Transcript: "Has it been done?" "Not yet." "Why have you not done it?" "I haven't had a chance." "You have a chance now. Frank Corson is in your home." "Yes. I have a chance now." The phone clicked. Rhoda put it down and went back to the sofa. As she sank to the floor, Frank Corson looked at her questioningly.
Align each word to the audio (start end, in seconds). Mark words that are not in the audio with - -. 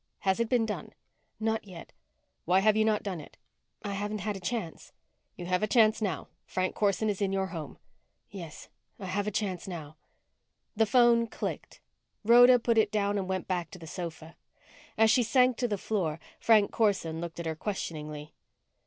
"Has 0.21 0.39
it 0.39 0.49
been 0.49 0.65
done?" 0.65 0.93
"Not 1.39 1.63
yet." 1.63 1.93
"Why 2.45 2.61
have 2.61 2.75
you 2.75 2.83
not 2.83 3.03
done 3.03 3.21
it?" 3.21 3.37
"I 3.83 3.93
haven't 3.93 4.21
had 4.21 4.35
a 4.35 4.39
chance." 4.39 4.93
"You 5.35 5.45
have 5.45 5.61
a 5.61 5.67
chance 5.67 6.01
now. 6.01 6.27
Frank 6.43 6.73
Corson 6.73 7.07
is 7.07 7.21
in 7.21 7.31
your 7.31 7.45
home." 7.45 7.77
"Yes. 8.31 8.67
I 8.97 9.05
have 9.05 9.27
a 9.27 9.29
chance 9.29 9.67
now." 9.67 9.97
The 10.75 10.87
phone 10.87 11.27
clicked. 11.27 11.81
Rhoda 12.25 12.57
put 12.57 12.79
it 12.79 12.91
down 12.91 13.19
and 13.19 13.27
went 13.29 13.47
back 13.47 13.69
to 13.69 13.77
the 13.77 13.85
sofa. 13.85 14.35
As 14.97 15.11
she 15.11 15.21
sank 15.21 15.55
to 15.57 15.67
the 15.67 15.77
floor, 15.77 16.19
Frank 16.39 16.71
Corson 16.71 17.21
looked 17.21 17.39
at 17.39 17.45
her 17.45 17.55
questioningly. 17.55 18.33